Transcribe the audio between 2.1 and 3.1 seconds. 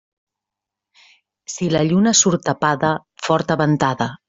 surt tapada,